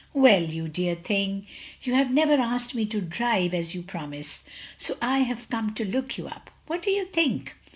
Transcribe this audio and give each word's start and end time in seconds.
"Well, 0.15 0.41
you 0.43 0.67
dear 0.67 0.95
thing, 0.95 1.45
you 1.83 1.93
have 1.93 2.09
never 2.09 2.33
asked 2.33 2.73
me 2.73 2.87
to 2.87 3.01
drive, 3.01 3.53
as 3.53 3.75
you 3.75 3.83
promised, 3.83 4.47
so 4.79 4.97
I 4.99 5.19
have 5.19 5.47
come 5.47 5.75
to 5.75 5.85
look 5.85 6.17
you 6.17 6.27
up. 6.27 6.49
What 6.65 6.81
do 6.81 6.89
you 6.89 7.05
think? 7.05 7.55